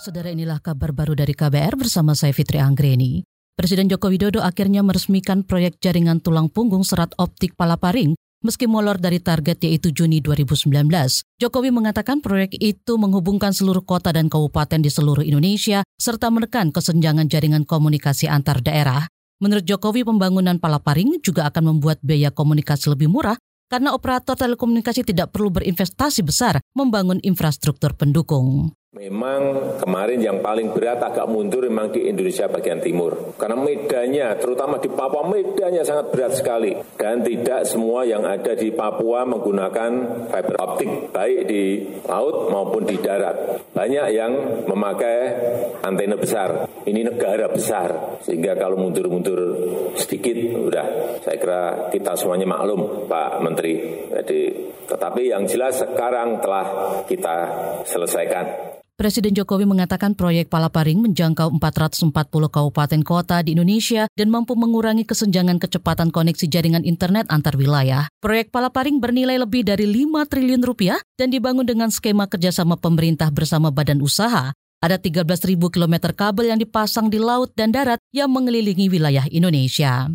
Saudara 0.00 0.32
inilah 0.32 0.64
kabar 0.64 0.96
baru 0.96 1.12
dari 1.12 1.36
KBR 1.36 1.76
bersama 1.76 2.16
saya 2.16 2.32
Fitri 2.32 2.56
Anggreni. 2.56 3.20
Presiden 3.52 3.84
Joko 3.84 4.08
Widodo 4.08 4.40
akhirnya 4.40 4.80
meresmikan 4.80 5.44
proyek 5.44 5.76
jaringan 5.76 6.24
tulang 6.24 6.48
punggung 6.48 6.88
serat 6.88 7.12
optik 7.20 7.52
Palaparing 7.52 8.16
meski 8.40 8.64
molor 8.64 8.96
dari 8.96 9.20
target 9.20 9.60
yaitu 9.60 9.92
Juni 9.92 10.24
2019. 10.24 10.72
Jokowi 11.36 11.68
mengatakan 11.68 12.24
proyek 12.24 12.56
itu 12.56 12.96
menghubungkan 12.96 13.52
seluruh 13.52 13.84
kota 13.84 14.08
dan 14.08 14.32
kabupaten 14.32 14.80
di 14.80 14.88
seluruh 14.88 15.20
Indonesia 15.20 15.84
serta 16.00 16.32
menekan 16.32 16.72
kesenjangan 16.72 17.28
jaringan 17.28 17.68
komunikasi 17.68 18.24
antar 18.24 18.64
daerah. 18.64 19.04
Menurut 19.44 19.68
Jokowi, 19.68 20.08
pembangunan 20.08 20.56
Palaparing 20.56 21.20
juga 21.20 21.44
akan 21.52 21.76
membuat 21.76 22.00
biaya 22.00 22.32
komunikasi 22.32 22.88
lebih 22.88 23.12
murah 23.12 23.36
karena 23.68 23.92
operator 23.92 24.32
telekomunikasi 24.32 25.04
tidak 25.04 25.28
perlu 25.28 25.52
berinvestasi 25.52 26.24
besar 26.24 26.56
membangun 26.72 27.20
infrastruktur 27.20 27.92
pendukung. 27.92 28.72
Memang 28.90 29.78
kemarin 29.78 30.18
yang 30.18 30.42
paling 30.42 30.74
berat 30.74 30.98
agak 30.98 31.30
mundur 31.30 31.62
memang 31.62 31.94
di 31.94 32.10
Indonesia 32.10 32.50
bagian 32.50 32.82
timur. 32.82 33.38
Karena 33.38 33.54
medannya, 33.54 34.34
terutama 34.42 34.82
di 34.82 34.90
Papua, 34.90 35.30
medannya 35.30 35.86
sangat 35.86 36.10
berat 36.10 36.34
sekali. 36.34 36.74
Dan 36.98 37.22
tidak 37.22 37.70
semua 37.70 38.02
yang 38.02 38.26
ada 38.26 38.50
di 38.58 38.74
Papua 38.74 39.22
menggunakan 39.30 39.90
fiber 40.26 40.56
optik, 40.58 41.14
baik 41.14 41.46
di 41.46 41.86
laut 42.02 42.50
maupun 42.50 42.82
di 42.82 42.98
darat. 42.98 43.62
Banyak 43.70 44.06
yang 44.10 44.32
memakai 44.66 45.38
antena 45.86 46.18
besar. 46.18 46.66
Ini 46.82 47.14
negara 47.14 47.46
besar. 47.46 48.18
Sehingga 48.26 48.58
kalau 48.58 48.74
mundur-mundur 48.74 49.38
sedikit, 49.94 50.34
udah 50.66 50.86
saya 51.22 51.38
kira 51.38 51.62
kita 51.94 52.18
semuanya 52.18 52.58
maklum 52.58 53.06
Pak 53.06 53.38
Menteri. 53.38 54.02
Jadi, 54.10 54.40
tetapi 54.90 55.30
yang 55.30 55.46
jelas 55.46 55.78
sekarang 55.78 56.42
telah 56.42 56.66
kita 57.06 57.36
selesaikan. 57.86 58.79
Presiden 59.00 59.32
Jokowi 59.32 59.64
mengatakan 59.64 60.12
proyek 60.12 60.52
Palaparing 60.52 61.00
menjangkau 61.00 61.56
440 61.56 62.12
kabupaten 62.52 63.00
kota 63.00 63.40
di 63.40 63.56
Indonesia 63.56 64.04
dan 64.12 64.28
mampu 64.28 64.52
mengurangi 64.52 65.08
kesenjangan 65.08 65.56
kecepatan 65.56 66.12
koneksi 66.12 66.44
jaringan 66.44 66.84
internet 66.84 67.24
antar 67.32 67.56
wilayah. 67.56 68.12
Proyek 68.20 68.52
Palaparing 68.52 69.00
bernilai 69.00 69.40
lebih 69.40 69.64
dari 69.64 69.88
5 69.88 70.04
triliun 70.28 70.60
rupiah 70.60 71.00
dan 71.16 71.32
dibangun 71.32 71.64
dengan 71.64 71.88
skema 71.88 72.28
kerjasama 72.28 72.76
pemerintah 72.76 73.32
bersama 73.32 73.72
badan 73.72 74.04
usaha. 74.04 74.52
Ada 74.84 75.00
13.000 75.00 75.56
km 75.72 76.12
kabel 76.12 76.52
yang 76.52 76.60
dipasang 76.60 77.08
di 77.08 77.16
laut 77.16 77.56
dan 77.56 77.72
darat 77.72 78.04
yang 78.12 78.28
mengelilingi 78.28 78.92
wilayah 78.92 79.24
Indonesia. 79.32 80.12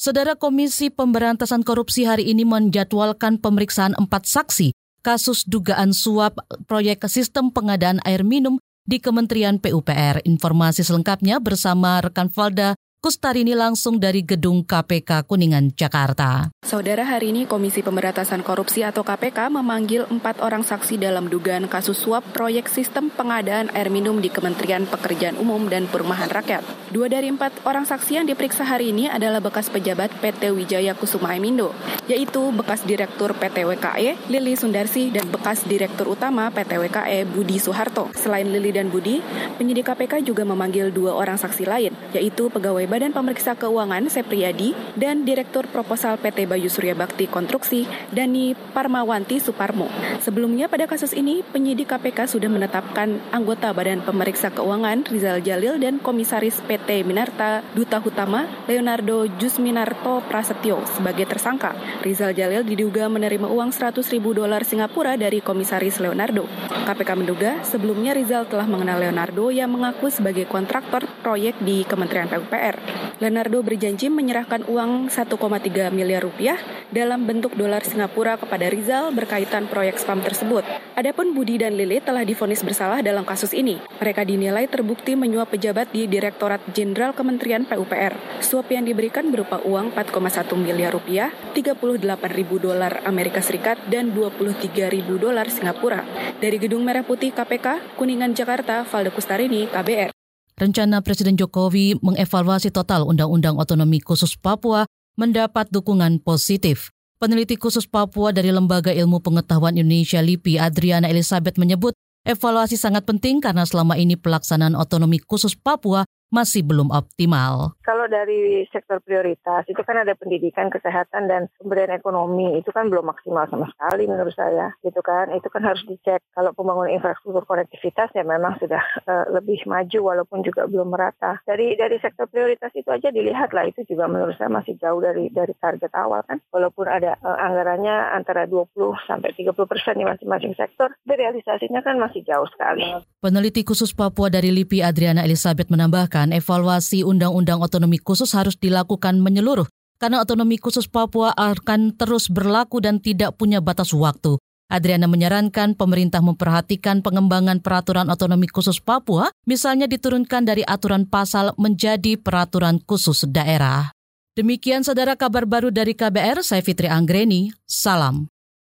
Saudara 0.00 0.32
Komisi 0.32 0.88
Pemberantasan 0.88 1.60
Korupsi 1.60 2.08
hari 2.08 2.32
ini 2.32 2.48
menjadwalkan 2.48 3.36
pemeriksaan 3.36 3.92
empat 4.00 4.24
saksi 4.24 4.77
kasus 5.02 5.46
dugaan 5.46 5.94
suap 5.94 6.38
proyek 6.66 7.06
sistem 7.06 7.50
pengadaan 7.54 8.02
air 8.04 8.26
minum 8.26 8.58
di 8.88 8.98
Kementerian 8.98 9.60
PUPR. 9.60 10.24
Informasi 10.24 10.80
selengkapnya 10.80 11.38
bersama 11.38 12.00
rekan 12.00 12.32
Valda 12.32 12.72
Kustarini 12.98 13.54
langsung 13.54 14.02
dari 14.02 14.26
Gedung 14.26 14.66
KPK 14.66 15.22
Kuningan, 15.22 15.70
Jakarta. 15.70 16.50
Saudara, 16.66 17.06
hari 17.06 17.30
ini 17.30 17.46
Komisi 17.46 17.78
Pemberantasan 17.78 18.42
Korupsi 18.42 18.82
atau 18.82 19.06
KPK 19.06 19.54
memanggil 19.54 20.02
empat 20.10 20.42
orang 20.42 20.66
saksi 20.66 20.98
dalam 20.98 21.30
dugaan 21.30 21.70
kasus 21.70 21.94
suap 21.94 22.26
proyek 22.34 22.66
sistem 22.66 23.06
pengadaan 23.06 23.70
air 23.70 23.86
minum 23.86 24.18
di 24.18 24.26
Kementerian 24.26 24.82
Pekerjaan 24.82 25.38
Umum 25.38 25.70
dan 25.70 25.86
Perumahan 25.86 26.26
Rakyat. 26.26 26.66
Dua 26.90 27.06
dari 27.06 27.30
empat 27.30 27.62
orang 27.70 27.86
saksi 27.86 28.18
yang 28.18 28.26
diperiksa 28.26 28.66
hari 28.66 28.90
ini 28.90 29.06
adalah 29.06 29.38
bekas 29.38 29.70
pejabat 29.70 30.10
PT 30.18 30.50
Wijaya 30.50 30.98
Kusuma 30.98 31.38
Aimindo, 31.38 31.70
yaitu 32.10 32.50
bekas 32.50 32.82
Direktur 32.82 33.30
PT 33.38 33.62
WKE, 33.62 34.26
Lili 34.26 34.58
Sundarsi, 34.58 35.14
dan 35.14 35.30
bekas 35.30 35.62
Direktur 35.70 36.18
Utama 36.18 36.50
PT 36.50 36.74
WKE, 36.74 37.30
Budi 37.30 37.62
Soeharto. 37.62 38.10
Selain 38.18 38.50
Lili 38.50 38.74
dan 38.74 38.90
Budi, 38.90 39.22
penyidik 39.54 39.86
KPK 39.86 40.26
juga 40.26 40.42
memanggil 40.42 40.90
dua 40.90 41.14
orang 41.14 41.38
saksi 41.38 41.62
lain, 41.62 41.94
yaitu 42.10 42.50
pegawai 42.50 42.87
Badan 42.88 43.12
Pemeriksa 43.12 43.52
Keuangan 43.52 44.08
Sepriyadi 44.08 44.72
dan 44.96 45.28
Direktur 45.28 45.68
Proposal 45.68 46.16
PT 46.16 46.48
Bayu 46.48 46.72
Surya 46.72 46.96
Bakti 46.96 47.28
Konstruksi 47.28 47.84
Dani 48.08 48.56
Parmawanti 48.56 49.36
Suparmo. 49.44 49.92
Sebelumnya 50.24 50.72
pada 50.72 50.88
kasus 50.88 51.12
ini 51.12 51.44
penyidik 51.44 51.92
KPK 51.92 52.24
sudah 52.24 52.48
menetapkan 52.48 53.20
anggota 53.28 53.76
Badan 53.76 54.00
Pemeriksa 54.00 54.48
Keuangan 54.48 55.04
Rizal 55.04 55.44
Jalil 55.44 55.76
dan 55.76 56.00
Komisaris 56.00 56.64
PT 56.64 57.04
Minarta 57.04 57.60
Duta 57.76 58.00
Hutama 58.00 58.48
Leonardo 58.64 59.28
Jusminarto 59.36 60.24
Prasetyo 60.24 60.80
sebagai 60.88 61.28
tersangka. 61.28 61.76
Rizal 62.00 62.32
Jalil 62.32 62.64
diduga 62.64 63.12
menerima 63.12 63.52
uang 63.52 63.68
100 63.68 64.00
ribu 64.16 64.32
dolar 64.32 64.64
Singapura 64.64 65.20
dari 65.20 65.44
Komisaris 65.44 66.00
Leonardo. 66.00 66.48
KPK 66.88 67.10
menduga 67.20 67.60
sebelumnya 67.68 68.16
Rizal 68.16 68.48
telah 68.48 68.64
mengenal 68.64 69.04
Leonardo 69.04 69.52
yang 69.52 69.68
mengaku 69.68 70.08
sebagai 70.08 70.48
kontraktor 70.48 71.04
proyek 71.20 71.60
di 71.60 71.84
Kementerian 71.84 72.32
PUPR. 72.32 72.77
Leonardo 73.18 73.60
berjanji 73.66 74.06
menyerahkan 74.10 74.62
uang 74.70 75.10
1,3 75.10 75.90
miliar 75.90 76.22
rupiah 76.22 76.58
dalam 76.88 77.28
bentuk 77.28 77.52
dolar 77.52 77.84
Singapura 77.84 78.40
kepada 78.40 78.70
Rizal 78.72 79.12
berkaitan 79.12 79.68
proyek 79.68 80.00
spam 80.00 80.24
tersebut. 80.24 80.64
Adapun 80.96 81.36
Budi 81.36 81.60
dan 81.60 81.76
Lili 81.76 82.00
telah 82.00 82.24
difonis 82.24 82.64
bersalah 82.64 83.04
dalam 83.04 83.28
kasus 83.28 83.52
ini. 83.52 83.78
Mereka 84.00 84.24
dinilai 84.24 84.66
terbukti 84.66 85.14
menyuap 85.14 85.52
pejabat 85.52 85.92
di 85.92 86.08
Direktorat 86.08 86.64
Jenderal 86.72 87.12
Kementerian 87.12 87.68
PUPR. 87.68 88.40
Suap 88.40 88.72
yang 88.72 88.88
diberikan 88.88 89.28
berupa 89.28 89.60
uang 89.62 89.92
4,1 89.94 90.56
miliar 90.58 90.90
rupiah, 90.96 91.30
38 91.54 91.94
ribu 92.34 92.56
dolar 92.58 93.04
Amerika 93.04 93.44
Serikat, 93.44 93.78
dan 93.92 94.10
23 94.16 94.88
ribu 94.88 95.20
dolar 95.20 95.46
Singapura. 95.52 96.02
Dari 96.40 96.56
Gedung 96.56 96.82
Merah 96.82 97.04
Putih 97.04 97.30
KPK, 97.30 97.98
Kuningan, 98.00 98.32
Jakarta, 98.32 98.82
Valde 98.88 99.12
Kustarini, 99.12 99.68
KBR 99.68 100.17
rencana 100.58 101.00
Presiden 101.00 101.38
Jokowi 101.38 101.96
mengevaluasi 102.02 102.74
total 102.74 103.06
Undang-Undang 103.06 103.56
Otonomi 103.56 104.02
Khusus 104.02 104.34
Papua 104.34 104.84
mendapat 105.14 105.70
dukungan 105.70 106.18
positif. 106.20 106.90
Peneliti 107.18 107.58
khusus 107.58 107.90
Papua 107.90 108.30
dari 108.30 108.54
Lembaga 108.54 108.94
Ilmu 108.94 109.18
Pengetahuan 109.18 109.74
Indonesia 109.74 110.22
LIPI 110.22 110.62
Adriana 110.62 111.10
Elizabeth 111.10 111.58
menyebut 111.58 111.90
evaluasi 112.22 112.78
sangat 112.78 113.02
penting 113.02 113.42
karena 113.42 113.66
selama 113.66 113.98
ini 113.98 114.14
pelaksanaan 114.14 114.78
otonomi 114.78 115.18
khusus 115.18 115.58
Papua 115.58 116.06
masih 116.28 116.60
belum 116.64 116.92
optimal. 116.92 117.72
Kalau 117.80 118.04
dari 118.04 118.68
sektor 118.68 119.00
prioritas 119.00 119.64
itu 119.64 119.80
kan 119.80 120.04
ada 120.04 120.12
pendidikan, 120.12 120.68
kesehatan 120.68 121.24
dan 121.24 121.48
pemberdayaan 121.56 121.96
ekonomi 121.96 122.60
itu 122.60 122.68
kan 122.68 122.92
belum 122.92 123.08
maksimal 123.08 123.48
sama 123.48 123.64
sekali 123.72 124.04
menurut 124.04 124.36
saya. 124.36 124.76
Gitu 124.84 125.00
kan, 125.00 125.32
itu 125.32 125.48
kan 125.48 125.64
harus 125.64 125.80
dicek. 125.88 126.20
Kalau 126.36 126.52
pembangunan 126.52 126.92
infrastruktur 126.92 127.48
konektivitas 127.48 128.12
ya 128.12 128.24
memang 128.28 128.60
sudah 128.60 128.82
uh, 129.08 129.24
lebih 129.32 129.64
maju 129.64 129.98
walaupun 130.04 130.44
juga 130.44 130.68
belum 130.68 130.92
merata. 130.92 131.40
Dari 131.48 131.80
dari 131.80 131.96
sektor 131.96 132.28
prioritas 132.28 132.70
itu 132.76 132.92
aja 132.92 133.08
dilihat 133.08 133.56
lah 133.56 133.64
itu 133.64 133.88
juga 133.88 134.04
menurut 134.04 134.36
saya 134.36 134.52
masih 134.52 134.76
jauh 134.76 135.00
dari 135.00 135.32
dari 135.32 135.56
target 135.56 135.92
awal 135.96 136.20
kan. 136.28 136.44
Walaupun 136.52 136.84
ada 136.92 137.16
uh, 137.24 137.38
anggarannya 137.40 138.12
antara 138.12 138.44
20 138.44 138.68
sampai 139.08 139.32
30 139.32 139.56
persen 139.64 139.96
di 139.96 140.04
masing-masing 140.04 140.52
sektor, 140.60 140.92
realisasinya 141.08 141.80
kan 141.80 141.96
masih 141.96 142.20
jauh 142.24 142.46
sekali. 142.52 142.84
Peneliti 143.18 143.64
khusus 143.64 143.96
Papua 143.96 144.28
dari 144.28 144.52
LIPI 144.52 144.84
Adriana 144.84 145.24
Elizabeth 145.24 145.72
menambahkan 145.72 146.17
mengatakan 146.18 146.34
evaluasi 146.34 147.06
Undang-Undang 147.06 147.62
Otonomi 147.62 147.98
Khusus 148.02 148.34
harus 148.34 148.58
dilakukan 148.58 149.22
menyeluruh 149.22 149.70
karena 149.98 150.22
otonomi 150.22 150.62
khusus 150.62 150.86
Papua 150.86 151.34
akan 151.34 151.98
terus 151.98 152.30
berlaku 152.30 152.78
dan 152.78 153.02
tidak 153.02 153.34
punya 153.34 153.58
batas 153.58 153.90
waktu. 153.90 154.38
Adriana 154.70 155.10
menyarankan 155.10 155.74
pemerintah 155.74 156.22
memperhatikan 156.22 157.02
pengembangan 157.02 157.58
peraturan 157.58 158.06
otonomi 158.06 158.46
khusus 158.46 158.78
Papua, 158.78 159.26
misalnya 159.42 159.90
diturunkan 159.90 160.46
dari 160.46 160.62
aturan 160.62 161.02
pasal 161.02 161.50
menjadi 161.58 162.14
peraturan 162.14 162.78
khusus 162.86 163.26
daerah. 163.26 163.90
Demikian 164.38 164.86
saudara 164.86 165.18
kabar 165.18 165.50
baru 165.50 165.74
dari 165.74 165.98
KBR, 165.98 166.46
saya 166.46 166.62
Fitri 166.62 166.86
Anggreni, 166.86 167.50
salam. 167.66 168.30